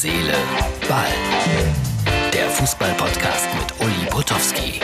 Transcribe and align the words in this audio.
Seele, 0.00 0.32
Ball. 0.88 1.08
Der 2.32 2.48
Fußball-Podcast 2.50 3.48
mit 3.52 3.80
Uli 3.84 4.08
Potowski. 4.08 4.80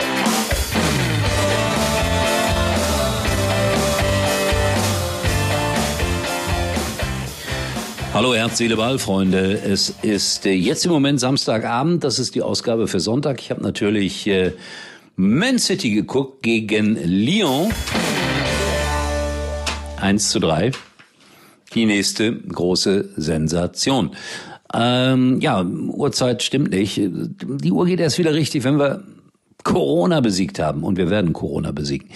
Hallo 8.13 8.35
Herz, 8.35 8.57
Seele, 8.57 8.75
Ball, 8.75 8.99
Freunde. 8.99 9.53
Es 9.53 9.93
ist 10.01 10.45
äh, 10.45 10.51
jetzt 10.51 10.83
im 10.83 10.91
Moment 10.91 11.21
Samstagabend. 11.21 12.03
Das 12.03 12.19
ist 12.19 12.35
die 12.35 12.41
Ausgabe 12.41 12.89
für 12.89 12.99
Sonntag. 12.99 13.39
Ich 13.39 13.51
habe 13.51 13.63
natürlich 13.63 14.27
äh, 14.27 14.51
Man 15.15 15.59
City 15.59 15.91
geguckt 15.91 16.43
gegen 16.43 16.97
Lyon. 17.01 17.71
1 19.95 20.29
zu 20.29 20.39
3. 20.41 20.71
Die 21.73 21.85
nächste 21.85 22.35
große 22.35 23.11
Sensation. 23.15 24.11
Ähm, 24.77 25.39
ja, 25.39 25.63
Uhrzeit 25.63 26.43
stimmt 26.43 26.71
nicht. 26.71 26.99
Die 26.99 27.71
Uhr 27.71 27.85
geht 27.85 27.99
erst 27.99 28.17
wieder 28.17 28.33
richtig, 28.33 28.63
wenn 28.63 28.77
wir 28.77 29.03
Corona 29.63 30.19
besiegt 30.19 30.59
haben. 30.59 30.83
Und 30.83 30.97
wir 30.97 31.09
werden 31.09 31.33
Corona 31.33 31.71
besiegen. 31.71 32.09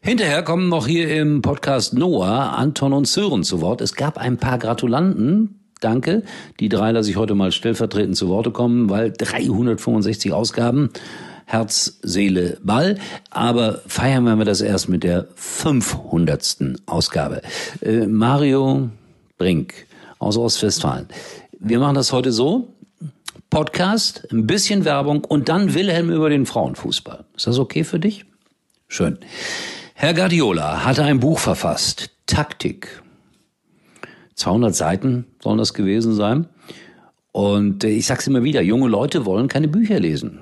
Hinterher 0.00 0.42
kommen 0.42 0.68
noch 0.68 0.86
hier 0.86 1.14
im 1.14 1.42
Podcast 1.42 1.92
Noah 1.92 2.56
Anton 2.56 2.92
und 2.92 3.06
Sören 3.06 3.42
zu 3.42 3.60
Wort. 3.60 3.80
Es 3.80 3.94
gab 3.94 4.16
ein 4.16 4.38
paar 4.38 4.58
Gratulanten. 4.58 5.60
Danke. 5.80 6.22
Die 6.60 6.68
drei 6.68 6.92
lasse 6.92 7.10
ich 7.10 7.16
heute 7.16 7.34
mal 7.34 7.52
stellvertretend 7.52 8.16
zu 8.16 8.28
Worte 8.28 8.50
kommen, 8.50 8.88
weil 8.88 9.12
365 9.12 10.32
Ausgaben. 10.32 10.90
Herz, 11.44 11.98
Seele, 12.02 12.58
Ball. 12.62 12.98
Aber 13.30 13.80
feiern 13.86 14.24
wir 14.24 14.44
das 14.44 14.60
erst 14.60 14.88
mit 14.88 15.02
der 15.04 15.26
500. 15.34 16.56
Ausgabe. 16.86 17.42
Äh, 17.80 18.06
Mario 18.06 18.90
Brink 19.36 19.74
aus 20.18 20.36
Ostwestfalen. 20.36 21.06
Wir 21.60 21.80
machen 21.80 21.96
das 21.96 22.12
heute 22.12 22.30
so. 22.30 22.72
Podcast, 23.50 24.28
ein 24.30 24.46
bisschen 24.46 24.84
Werbung 24.84 25.24
und 25.24 25.48
dann 25.48 25.74
Wilhelm 25.74 26.08
über 26.08 26.30
den 26.30 26.46
Frauenfußball. 26.46 27.24
Ist 27.36 27.48
das 27.48 27.58
okay 27.58 27.82
für 27.82 27.98
dich? 27.98 28.26
Schön. 28.86 29.18
Herr 29.94 30.14
Guardiola 30.14 30.84
hatte 30.84 31.02
ein 31.02 31.18
Buch 31.18 31.40
verfasst, 31.40 32.10
Taktik. 32.26 33.02
200 34.36 34.72
Seiten 34.72 35.24
sollen 35.42 35.58
das 35.58 35.74
gewesen 35.74 36.14
sein. 36.14 36.46
Und 37.32 37.82
äh, 37.82 37.88
ich 37.88 38.06
sag's 38.06 38.28
immer 38.28 38.44
wieder, 38.44 38.62
junge 38.62 38.88
Leute 38.88 39.26
wollen 39.26 39.48
keine 39.48 39.66
Bücher 39.66 39.98
lesen. 39.98 40.38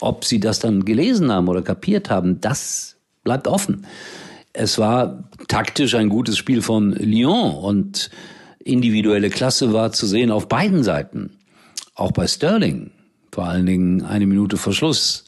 Ob 0.00 0.24
sie 0.24 0.40
das 0.40 0.58
dann 0.58 0.86
gelesen 0.86 1.30
haben 1.30 1.48
oder 1.48 1.60
kapiert 1.60 2.08
haben, 2.08 2.40
das 2.40 2.96
bleibt 3.24 3.46
offen. 3.46 3.86
Es 4.54 4.78
war 4.78 5.24
taktisch 5.48 5.94
ein 5.94 6.08
gutes 6.08 6.38
Spiel 6.38 6.62
von 6.62 6.92
Lyon 6.92 7.54
und 7.56 8.10
individuelle 8.66 9.30
Klasse 9.30 9.72
war 9.72 9.92
zu 9.92 10.06
sehen 10.06 10.30
auf 10.30 10.48
beiden 10.48 10.82
Seiten. 10.82 11.30
Auch 11.94 12.12
bei 12.12 12.26
Sterling. 12.26 12.90
Vor 13.32 13.44
allen 13.44 13.66
Dingen 13.66 14.02
eine 14.02 14.26
Minute 14.26 14.56
vor 14.56 14.72
Schluss, 14.72 15.24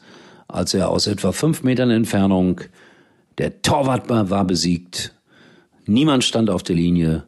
als 0.47 0.73
er 0.73 0.89
aus 0.89 1.07
etwa 1.07 1.31
fünf 1.31 1.63
Metern 1.63 1.91
Entfernung 1.91 2.61
der 3.37 3.61
Torwart 3.61 4.09
war 4.09 4.45
besiegt. 4.45 5.13
Niemand 5.85 6.23
stand 6.23 6.49
auf 6.49 6.63
der 6.63 6.75
Linie. 6.75 7.23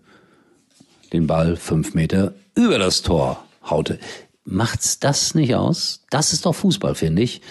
Den 1.13 1.27
Ball 1.27 1.55
fünf 1.55 1.93
Meter 1.93 2.33
über 2.55 2.77
das 2.77 3.01
Tor 3.01 3.43
haute. 3.69 3.99
Macht's 4.43 4.99
das 4.99 5.35
nicht 5.35 5.55
aus? 5.55 6.03
Das 6.09 6.33
ist 6.33 6.45
doch 6.45 6.53
Fußball, 6.53 6.95
finde 6.95 7.21
ich. 7.21 7.41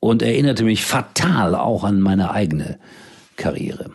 Und 0.00 0.22
erinnerte 0.22 0.64
mich 0.64 0.84
fatal 0.84 1.54
auch 1.54 1.84
an 1.84 2.00
meine 2.00 2.30
eigene 2.30 2.78
Karriere. 3.36 3.90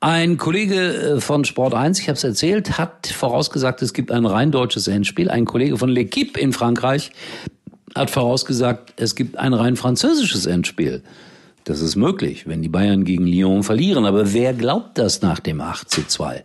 Ein 0.00 0.36
Kollege 0.36 1.16
äh, 1.16 1.20
von 1.20 1.44
Sport 1.44 1.74
1, 1.74 1.98
ich 1.98 2.08
habe 2.08 2.16
es 2.16 2.22
erzählt, 2.22 2.78
hat 2.78 3.08
vorausgesagt, 3.08 3.82
es 3.82 3.92
gibt 3.92 4.12
ein 4.12 4.26
rein 4.26 4.52
deutsches 4.52 4.86
Endspiel. 4.86 5.28
Ein 5.28 5.44
Kollege 5.44 5.76
von 5.76 5.90
L'Equipe 5.90 6.38
in 6.38 6.52
Frankreich 6.52 7.10
hat 7.96 8.10
vorausgesagt, 8.10 8.92
es 8.96 9.16
gibt 9.16 9.38
ein 9.38 9.54
rein 9.54 9.74
französisches 9.74 10.46
Endspiel. 10.46 11.02
Das 11.64 11.80
ist 11.80 11.96
möglich, 11.96 12.46
wenn 12.46 12.62
die 12.62 12.68
Bayern 12.68 13.02
gegen 13.02 13.26
Lyon 13.26 13.64
verlieren. 13.64 14.04
Aber 14.04 14.32
wer 14.32 14.54
glaubt 14.54 14.98
das 14.98 15.20
nach 15.20 15.40
dem 15.40 15.60
8 15.60 15.90
zu 15.90 16.06
2? 16.06 16.44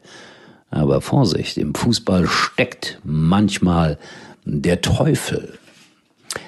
Aber 0.71 1.01
Vorsicht, 1.01 1.59
im 1.59 1.75
Fußball 1.75 2.27
steckt 2.27 2.99
manchmal 3.03 3.99
der 4.45 4.81
Teufel. 4.81 5.59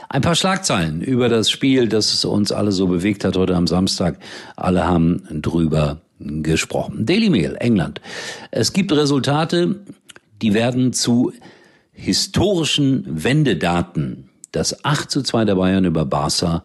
Ein 0.10 0.24
paar 0.24 0.36
Schlagzeilen 0.36 1.02
über 1.02 1.30
das 1.30 1.52
Spiel, 1.52 1.88
das 1.88 2.26
uns 2.26 2.52
alle 2.52 2.72
so 2.72 2.88
bewegt 2.88 3.24
hat 3.26 3.38
heute 3.38 3.56
am 3.56 3.68
Samstag. 3.68 4.18
Alle 4.56 4.88
haben 4.88 5.24
drüber 5.30 6.02
gesprochen. 6.20 7.06
Daily 7.06 7.30
Mail, 7.30 7.56
England. 7.60 8.02
Es 8.52 8.74
gibt 8.74 8.92
Resultate, 8.92 9.82
die 10.42 10.54
werden 10.54 10.94
zu 10.94 11.34
historischen 11.92 13.24
Wendedaten. 13.24 14.30
Das 14.52 14.86
8 14.86 15.10
zu 15.10 15.22
2 15.22 15.46
der 15.46 15.56
Bayern 15.56 15.86
über 15.86 16.06
Barca 16.06 16.64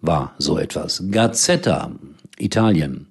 war 0.00 0.34
so 0.38 0.58
etwas. 0.58 1.04
Gazzetta, 1.10 1.92
Italien. 2.38 3.08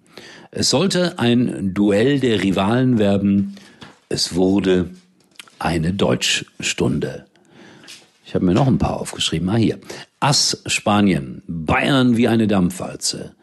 Es 0.52 0.70
sollte 0.70 1.18
ein 1.18 1.74
Duell 1.74 2.20
der 2.20 2.44
Rivalen 2.44 2.98
werden. 2.98 3.56
Es 4.10 4.36
wurde 4.36 4.90
eine 5.60 5.94
Deutschstunde. 5.94 7.26
Ich 8.26 8.36
habe 8.36 8.46
mir 8.46 8.54
noch 8.54 8.68
ein 8.68 8.78
paar 8.78 9.00
aufgeschrieben. 9.00 9.50
Ah, 9.50 9.56
hier. 9.56 9.80
Ass 10.20 10.62
Spanien. 10.66 11.42
Bayern 11.48 12.18
wie 12.18 12.28
eine 12.28 12.48
Dampfwalze. 12.48 13.34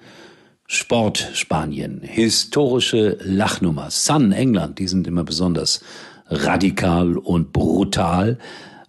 Sport 0.70 1.30
Spanien. 1.32 2.02
Historische 2.02 3.16
Lachnummer. 3.22 3.90
Sun 3.90 4.32
England. 4.32 4.78
Die 4.78 4.86
sind 4.86 5.06
immer 5.06 5.24
besonders 5.24 5.80
radikal 6.26 7.16
und 7.16 7.54
brutal. 7.54 8.36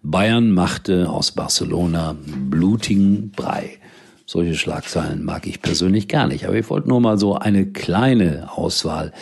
Bayern 0.03 0.51
machte 0.51 1.09
aus 1.09 1.31
Barcelona 1.31 2.17
blutigen 2.25 3.31
Brei. 3.31 3.78
Solche 4.25 4.56
Schlagzeilen 4.56 5.23
mag 5.23 5.47
ich 5.47 5.62
persönlich 5.62 6.09
gar 6.09 6.28
nicht. 6.28 6.45
Aber 6.45 6.56
ich 6.56 6.69
wollte 6.69 6.90
nur 6.90 7.00
mal 7.00 7.17
so 7.17 7.35
eine 7.35 7.67
kleine 7.67 8.50
Auswahl 8.53 9.13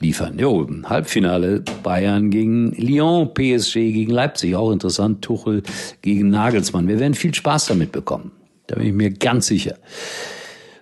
liefern. 0.00 0.36
Jo, 0.36 0.68
Halbfinale 0.86 1.62
Bayern 1.84 2.30
gegen 2.30 2.72
Lyon, 2.72 3.32
PSG 3.32 3.74
gegen 3.74 4.10
Leipzig. 4.10 4.56
Auch 4.56 4.72
interessant. 4.72 5.22
Tuchel 5.22 5.62
gegen 6.02 6.28
Nagelsmann. 6.30 6.88
Wir 6.88 6.98
werden 6.98 7.14
viel 7.14 7.32
Spaß 7.32 7.66
damit 7.66 7.92
bekommen. 7.92 8.32
Da 8.66 8.74
bin 8.74 8.88
ich 8.88 8.94
mir 8.94 9.10
ganz 9.10 9.46
sicher. 9.46 9.76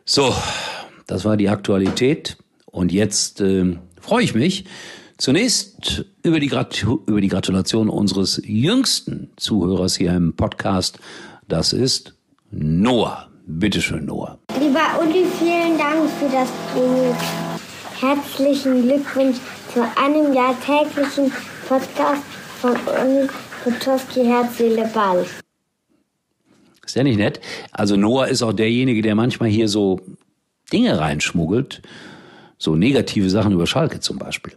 So, 0.06 0.34
das 1.08 1.24
war 1.24 1.36
die 1.36 1.48
Aktualität. 1.48 2.36
Und 2.66 2.92
jetzt 2.92 3.40
äh, 3.40 3.76
freue 4.00 4.22
ich 4.22 4.34
mich 4.36 4.66
zunächst 5.16 6.04
über 6.22 6.38
die, 6.38 6.52
über 7.06 7.20
die 7.20 7.28
Gratulation 7.28 7.88
unseres 7.88 8.40
jüngsten 8.44 9.30
Zuhörers 9.36 9.96
hier 9.96 10.14
im 10.14 10.36
Podcast. 10.36 11.00
Das 11.48 11.72
ist 11.72 12.14
Noah. 12.52 13.28
Bitte 13.46 13.80
schön, 13.80 14.04
Noah. 14.04 14.38
Lieber 14.60 15.00
Uli, 15.02 15.24
vielen 15.38 15.78
Dank 15.78 16.08
für 16.20 16.28
das 16.28 16.48
Buch. 16.74 17.16
Herzlichen 17.98 18.82
Glückwunsch 18.82 19.38
zu 19.72 19.80
einem 19.96 20.34
Jahr 20.34 20.54
täglichen 20.60 21.32
Podcast 21.66 22.22
von 22.60 22.72
Uli 22.72 23.28
Potowski 23.64 24.24
Herz, 24.24 24.58
Seele, 24.58 24.88
Ball. 24.94 25.24
Ist 26.84 26.94
ja 26.94 27.02
nicht 27.02 27.16
nett? 27.16 27.40
Also 27.72 27.96
Noah 27.96 28.28
ist 28.28 28.42
auch 28.42 28.52
derjenige, 28.52 29.00
der 29.00 29.14
manchmal 29.14 29.48
hier 29.48 29.68
so 29.68 30.00
Dinge 30.72 30.98
reinschmuggelt. 30.98 31.82
So 32.58 32.74
negative 32.74 33.30
Sachen 33.30 33.52
über 33.52 33.66
Schalke 33.66 34.00
zum 34.00 34.18
Beispiel. 34.18 34.52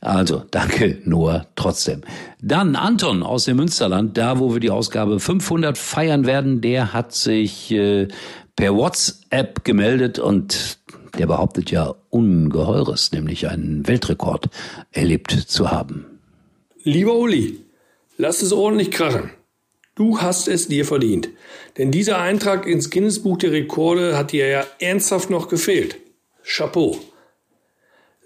Also, 0.00 0.42
danke, 0.50 0.98
Noah, 1.04 1.46
trotzdem. 1.54 2.02
Dann 2.40 2.76
Anton 2.76 3.22
aus 3.22 3.44
dem 3.44 3.56
Münsterland, 3.56 4.16
da 4.16 4.38
wo 4.38 4.52
wir 4.52 4.60
die 4.60 4.70
Ausgabe 4.70 5.20
500 5.20 5.78
feiern 5.78 6.26
werden, 6.26 6.60
der 6.60 6.92
hat 6.92 7.12
sich 7.12 7.70
äh, 7.70 8.08
per 8.56 8.74
WhatsApp 8.74 9.64
gemeldet 9.64 10.18
und 10.18 10.78
der 11.18 11.26
behauptet 11.26 11.70
ja 11.70 11.94
Ungeheures, 12.10 13.12
nämlich 13.12 13.48
einen 13.48 13.86
Weltrekord 13.86 14.48
erlebt 14.90 15.30
zu 15.32 15.70
haben. 15.70 16.06
Lieber 16.84 17.14
Uli, 17.14 17.60
lass 18.16 18.42
es 18.42 18.52
ordentlich 18.52 18.90
krachen. 18.90 19.30
Du 19.94 20.20
hast 20.22 20.48
es 20.48 20.68
dir 20.68 20.86
verdient. 20.86 21.28
Denn 21.76 21.90
dieser 21.90 22.18
Eintrag 22.18 22.66
ins 22.66 22.88
Guinness-Buch 22.90 23.36
der 23.38 23.52
Rekorde 23.52 24.16
hat 24.16 24.32
dir 24.32 24.48
ja 24.48 24.66
ernsthaft 24.78 25.28
noch 25.28 25.48
gefehlt. 25.48 25.98
Chapeau. 26.44 26.98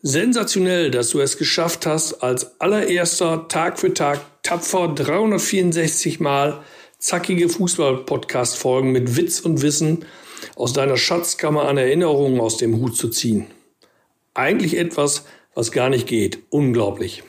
Sensationell, 0.02 0.92
dass 0.92 1.10
du 1.10 1.20
es 1.20 1.38
geschafft 1.38 1.84
hast, 1.84 2.22
als 2.22 2.60
allererster 2.60 3.48
Tag 3.48 3.80
für 3.80 3.92
Tag 3.92 4.20
tapfer 4.44 4.88
364 4.94 6.20
Mal 6.20 6.62
zackige 6.98 7.48
Fußball-Podcast-Folgen 7.48 8.92
mit 8.92 9.16
Witz 9.16 9.40
und 9.40 9.62
Wissen 9.62 10.04
aus 10.54 10.72
deiner 10.72 10.96
Schatzkammer 10.96 11.66
an 11.66 11.78
Erinnerungen 11.78 12.40
aus 12.40 12.56
dem 12.58 12.80
Hut 12.80 12.96
zu 12.96 13.08
ziehen. 13.08 13.46
Eigentlich 14.34 14.76
etwas, 14.76 15.24
was 15.54 15.72
gar 15.72 15.88
nicht 15.88 16.06
geht. 16.06 16.38
Unglaublich. 16.50 17.24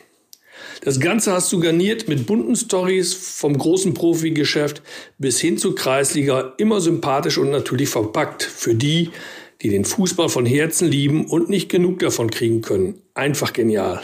Das 0.82 1.00
Ganze 1.00 1.34
hast 1.34 1.52
du 1.52 1.60
garniert 1.60 2.08
mit 2.08 2.26
bunten 2.26 2.56
Stories 2.56 3.14
vom 3.14 3.58
großen 3.58 3.94
Profigeschäft 3.94 4.82
bis 5.18 5.40
hin 5.40 5.58
zur 5.58 5.76
Kreisliga, 5.76 6.54
immer 6.58 6.82
sympathisch 6.82 7.38
und 7.38 7.50
natürlich 7.50 7.90
verpackt 7.90 8.44
für 8.44 8.76
die, 8.76 9.10
die 9.62 9.70
den 9.70 9.86
Fußball 9.86 10.30
von 10.30 10.46
Herzen 10.46 10.88
lieben 10.88 11.26
und 11.26 11.50
nicht 11.50 11.70
genug 11.70 12.00
davon 12.00 12.30
kriegen 12.30 12.62
können. 12.62 13.02
Einfach 13.14 13.54
genial. 13.54 14.04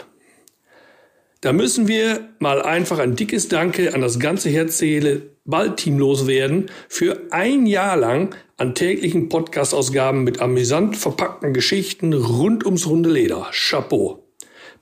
Da 1.40 1.52
müssen 1.52 1.88
wir 1.88 2.28
mal 2.38 2.62
einfach 2.62 2.98
ein 2.98 3.16
dickes 3.16 3.48
Danke 3.48 3.94
an 3.94 4.00
das 4.00 4.18
ganze 4.18 4.48
Herzseele 4.48 5.34
Ballteam 5.44 5.98
loswerden 5.98 6.70
für 6.88 7.20
ein 7.30 7.66
Jahr 7.66 7.98
lang 7.98 8.34
an 8.56 8.74
täglichen 8.74 9.28
Podcast-Ausgaben 9.28 10.24
mit 10.24 10.40
amüsant 10.40 10.96
verpackten 10.96 11.52
Geschichten 11.52 12.14
rund 12.14 12.64
ums 12.64 12.86
runde 12.86 13.10
Leder. 13.10 13.50
Chapeau. 13.52 14.23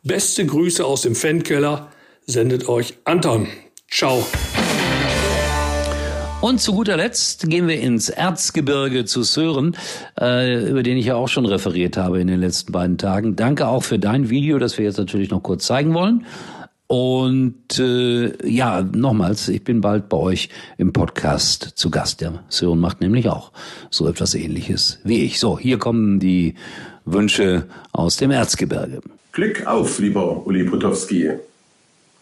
Beste 0.04 0.44
Grüße 0.44 0.84
aus 0.84 1.02
dem 1.02 1.14
Fankeller 1.14 1.88
sendet 2.26 2.68
euch 2.68 2.94
Anton. 3.04 3.46
Ciao. 3.88 4.26
Und 6.40 6.60
zu 6.60 6.72
guter 6.72 6.96
Letzt 6.96 7.48
gehen 7.48 7.68
wir 7.68 7.78
ins 7.78 8.08
Erzgebirge 8.08 9.04
zu 9.04 9.22
Sören, 9.22 9.76
äh, 10.20 10.68
über 10.68 10.82
den 10.82 10.96
ich 10.96 11.06
ja 11.06 11.14
auch 11.14 11.28
schon 11.28 11.46
referiert 11.46 11.96
habe 11.96 12.20
in 12.20 12.26
den 12.26 12.40
letzten 12.40 12.72
beiden 12.72 12.98
Tagen. 12.98 13.36
Danke 13.36 13.68
auch 13.68 13.84
für 13.84 14.00
dein 14.00 14.28
Video, 14.28 14.58
das 14.58 14.76
wir 14.76 14.84
jetzt 14.84 14.98
natürlich 14.98 15.30
noch 15.30 15.44
kurz 15.44 15.66
zeigen 15.66 15.94
wollen. 15.94 16.26
Und 16.88 17.78
äh, 17.78 18.44
ja, 18.44 18.82
nochmals, 18.82 19.48
ich 19.48 19.62
bin 19.62 19.82
bald 19.82 20.08
bei 20.08 20.16
euch 20.16 20.48
im 20.78 20.92
Podcast 20.92 21.74
zu 21.76 21.90
Gast. 21.90 22.20
Der 22.22 22.42
Sören 22.48 22.80
macht 22.80 23.00
nämlich 23.00 23.28
auch 23.28 23.52
so 23.88 24.08
etwas 24.08 24.34
ähnliches 24.34 24.98
wie 25.04 25.22
ich. 25.22 25.38
So, 25.38 25.60
hier 25.60 25.78
kommen 25.78 26.18
die 26.18 26.56
Wünsche 27.04 27.68
aus 27.92 28.16
dem 28.16 28.32
Erzgebirge. 28.32 29.00
Glück 29.32 29.66
auf, 29.66 29.98
lieber 29.98 30.46
Uli 30.46 30.64
Potowski. 30.64 31.30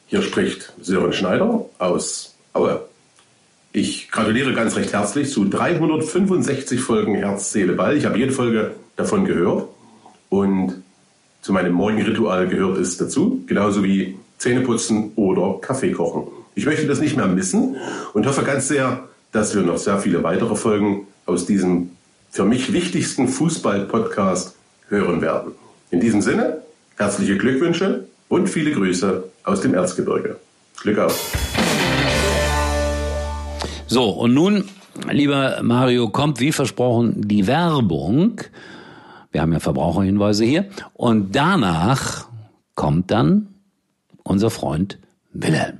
Hier 0.07 0.23
spricht 0.23 0.73
Sören 0.81 1.13
Schneider 1.13 1.67
aus 1.81 2.37
Aue. 2.53 2.83
Ich 3.73 4.13
gratuliere 4.13 4.55
ganz 4.55 4.77
recht 4.77 4.93
herzlich 4.93 5.33
zu 5.33 5.45
365 5.45 6.81
Folgen 6.81 7.17
Herz, 7.17 7.51
Seele, 7.51 7.73
Ball. 7.73 7.97
Ich 7.97 8.07
habe 8.07 8.17
jede 8.17 8.31
Folge 8.31 8.77
davon 8.95 9.25
gehört 9.25 9.65
und 10.29 10.85
zu 11.43 11.53
meinem 11.53 11.73
Morgenritual 11.73 12.47
gehört 12.47 12.79
es 12.79 12.97
dazu, 12.97 13.43
genauso 13.45 13.83
wie 13.83 14.17
Zähneputzen 14.39 15.11
oder 15.17 15.59
Kaffee 15.61 15.91
kochen. 15.91 16.29
Ich 16.55 16.65
möchte 16.65 16.87
das 16.87 17.01
nicht 17.01 17.17
mehr 17.17 17.27
missen 17.27 17.77
und 18.13 18.25
hoffe 18.29 18.45
ganz 18.45 18.69
sehr, 18.69 19.09
dass 19.33 19.53
wir 19.57 19.63
noch 19.63 19.79
sehr 19.79 19.99
viele 19.99 20.23
weitere 20.23 20.55
Folgen 20.55 21.09
aus 21.27 21.45
diesem 21.45 21.91
für 22.31 22.45
mich 22.45 22.73
wichtigsten 22.73 23.27
Fußball-Podcast 23.27 24.55
hören 24.89 25.21
werden. 25.21 25.55
In 25.91 25.99
diesem 25.99 26.23
Sinne, 26.23 26.60
herzliche 27.01 27.39
Glückwünsche 27.39 28.05
und 28.29 28.49
viele 28.49 28.73
Grüße 28.73 29.25
aus 29.45 29.63
dem 29.63 29.75
Erzgebirge. 29.75 30.37
Glück 30.83 30.99
auf! 30.99 31.35
So, 33.87 34.11
und 34.11 34.35
nun, 34.35 34.65
lieber 35.11 35.63
Mario, 35.63 36.11
kommt 36.11 36.39
wie 36.41 36.53
versprochen 36.53 37.27
die 37.27 37.47
Werbung. 37.47 38.41
Wir 39.33 39.41
haben 39.41 39.53
ja 39.53 39.61
Verbraucherhinweise 39.61 40.45
hier. 40.45 40.67
Und 40.93 41.35
danach 41.35 42.29
kommt 42.75 43.11
dann 43.11 43.49
unser 44.23 44.51
Freund 44.51 44.99
Wilhelm. 45.33 45.80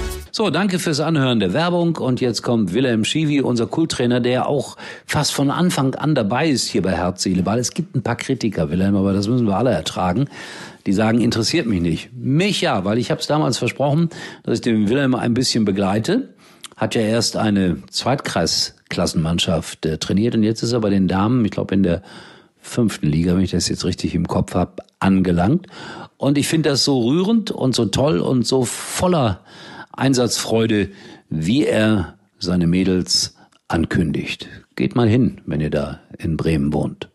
So, 0.33 0.49
danke 0.49 0.79
fürs 0.79 1.01
Anhören 1.01 1.41
der 1.41 1.51
Werbung 1.51 1.97
und 1.97 2.21
jetzt 2.21 2.41
kommt 2.41 2.73
Wilhelm 2.73 3.03
Schiwi, 3.03 3.41
unser 3.41 3.67
Kulttrainer, 3.67 4.21
der 4.21 4.47
auch 4.47 4.77
fast 5.05 5.33
von 5.33 5.51
Anfang 5.51 5.93
an 5.95 6.15
dabei 6.15 6.47
ist 6.47 6.69
hier 6.69 6.81
bei 6.81 6.93
Herz, 6.93 7.23
Seele, 7.23 7.43
Ball. 7.43 7.59
Es 7.59 7.73
gibt 7.73 7.97
ein 7.97 8.01
paar 8.01 8.15
Kritiker, 8.15 8.69
Wilhelm, 8.69 8.95
aber 8.95 9.11
das 9.11 9.27
müssen 9.27 9.45
wir 9.45 9.57
alle 9.57 9.71
ertragen. 9.71 10.29
Die 10.85 10.93
sagen, 10.93 11.19
interessiert 11.19 11.67
mich 11.67 11.81
nicht. 11.81 12.11
Mich 12.13 12.61
ja, 12.61 12.85
weil 12.85 12.97
ich 12.97 13.11
habe 13.11 13.19
es 13.19 13.27
damals 13.27 13.57
versprochen, 13.57 14.09
dass 14.43 14.59
ich 14.59 14.61
den 14.61 14.87
Wilhelm 14.87 15.15
ein 15.15 15.33
bisschen 15.33 15.65
begleite. 15.65 16.29
Hat 16.77 16.95
ja 16.95 17.01
erst 17.01 17.35
eine 17.35 17.83
Zweitkreisklassenmannschaft 17.89 19.85
äh, 19.85 19.97
trainiert 19.97 20.33
und 20.33 20.43
jetzt 20.43 20.63
ist 20.63 20.71
er 20.71 20.79
bei 20.79 20.89
den 20.89 21.09
Damen, 21.09 21.43
ich 21.43 21.51
glaube 21.51 21.75
in 21.75 21.83
der 21.83 22.03
fünften 22.61 23.07
Liga, 23.07 23.35
wenn 23.35 23.43
ich 23.43 23.51
das 23.51 23.67
jetzt 23.67 23.83
richtig 23.83 24.15
im 24.15 24.29
Kopf 24.29 24.55
habe, 24.55 24.81
angelangt. 24.99 25.67
Und 26.15 26.37
ich 26.37 26.47
finde 26.47 26.69
das 26.69 26.85
so 26.85 27.01
rührend 27.01 27.51
und 27.51 27.75
so 27.75 27.87
toll 27.87 28.19
und 28.19 28.47
so 28.47 28.63
voller 28.63 29.41
Einsatzfreude, 29.93 30.89
wie 31.29 31.65
er 31.65 32.17
seine 32.39 32.67
Mädels 32.67 33.35
ankündigt. 33.67 34.47
Geht 34.75 34.95
mal 34.95 35.07
hin, 35.07 35.41
wenn 35.45 35.61
ihr 35.61 35.69
da 35.69 35.99
in 36.17 36.37
Bremen 36.37 36.73
wohnt. 36.73 37.09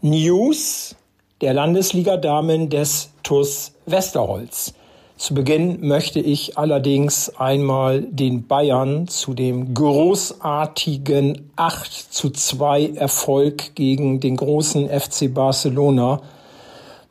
News 0.00 0.96
der 1.40 1.54
Landesliga 1.54 2.16
Damen 2.16 2.70
des 2.70 3.10
TUS 3.22 3.72
Westerholz. 3.86 4.74
Zu 5.16 5.34
Beginn 5.34 5.86
möchte 5.86 6.18
ich 6.18 6.58
allerdings 6.58 7.30
einmal 7.38 8.02
den 8.02 8.46
Bayern 8.46 9.06
zu 9.06 9.32
dem 9.32 9.72
großartigen 9.72 11.52
8 11.56 12.12
zu 12.12 12.30
2 12.30 12.94
Erfolg 12.96 13.74
gegen 13.74 14.20
den 14.20 14.36
großen 14.36 14.88
FC 14.88 15.32
Barcelona 15.32 16.20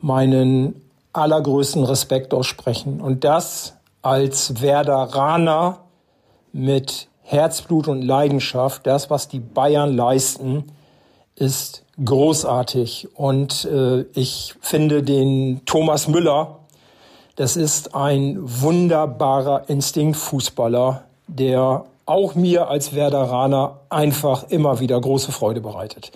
meinen 0.00 0.80
allergrößten 1.14 1.84
Respekt 1.84 2.34
aussprechen. 2.34 3.00
Und 3.00 3.24
das 3.24 3.74
als 4.04 4.60
Werderaner 4.60 5.78
mit 6.52 7.08
Herzblut 7.22 7.88
und 7.88 8.02
Leidenschaft. 8.02 8.86
Das, 8.86 9.08
was 9.08 9.28
die 9.28 9.40
Bayern 9.40 9.96
leisten, 9.96 10.64
ist 11.36 11.84
großartig. 12.04 13.08
Und 13.14 13.64
äh, 13.64 14.02
ich 14.12 14.54
finde 14.60 15.02
den 15.02 15.62
Thomas 15.64 16.06
Müller, 16.06 16.58
das 17.36 17.56
ist 17.56 17.94
ein 17.94 18.36
wunderbarer 18.40 19.68
Instinktfußballer, 19.68 21.04
der 21.26 21.86
auch 22.04 22.34
mir 22.34 22.68
als 22.68 22.94
Werderaner 22.94 23.80
einfach 23.88 24.50
immer 24.50 24.80
wieder 24.80 25.00
große 25.00 25.32
Freude 25.32 25.62
bereitet. 25.62 26.12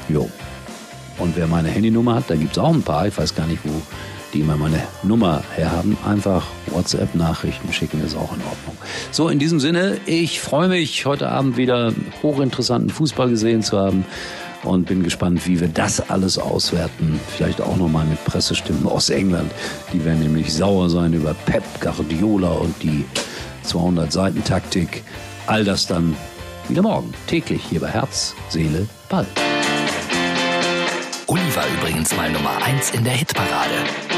Jo. 0.08 0.30
Und 1.18 1.36
wer 1.36 1.46
meine 1.46 1.68
Handynummer 1.68 2.14
hat, 2.14 2.24
da 2.28 2.36
gibt's 2.36 2.56
auch 2.56 2.72
ein 2.72 2.82
paar, 2.82 3.06
ich 3.06 3.18
weiß 3.18 3.34
gar 3.34 3.46
nicht, 3.46 3.60
wo 3.64 3.82
die 4.32 4.40
immer 4.40 4.56
meine 4.56 4.82
Nummer 5.02 5.42
herhaben, 5.54 5.96
einfach 6.06 6.46
WhatsApp-Nachrichten 6.66 7.72
schicken, 7.72 8.04
ist 8.04 8.16
auch 8.16 8.34
in 8.34 8.42
Ordnung. 8.42 8.76
So, 9.10 9.28
in 9.28 9.38
diesem 9.38 9.60
Sinne, 9.60 9.98
ich 10.06 10.40
freue 10.40 10.68
mich, 10.68 11.06
heute 11.06 11.28
Abend 11.28 11.56
wieder 11.56 11.92
hochinteressanten 12.22 12.90
Fußball 12.90 13.30
gesehen 13.30 13.62
zu 13.62 13.78
haben 13.78 14.04
und 14.64 14.86
bin 14.86 15.02
gespannt, 15.02 15.46
wie 15.46 15.60
wir 15.60 15.68
das 15.68 16.10
alles 16.10 16.38
auswerten. 16.38 17.20
Vielleicht 17.36 17.60
auch 17.60 17.76
nochmal 17.76 18.06
mit 18.06 18.22
Pressestimmen 18.24 18.86
aus 18.86 19.10
England. 19.10 19.50
Die 19.92 20.04
werden 20.04 20.20
nämlich 20.20 20.52
sauer 20.52 20.90
sein 20.90 21.12
über 21.12 21.34
Pep 21.46 21.62
Guardiola 21.80 22.50
und 22.50 22.74
die 22.82 23.04
200-Seiten-Taktik. 23.66 25.04
All 25.46 25.64
das 25.64 25.86
dann 25.86 26.16
wieder 26.68 26.82
morgen, 26.82 27.14
täglich 27.26 27.62
hier 27.64 27.80
bei 27.80 27.88
Herz, 27.88 28.34
Seele, 28.48 28.86
Ball. 29.08 29.26
Uli 31.26 31.54
war 31.54 31.64
übrigens 31.78 32.14
mal 32.16 32.30
Nummer 32.30 32.62
1 32.62 32.90
in 32.92 33.04
der 33.04 33.12
Hitparade. 33.12 34.17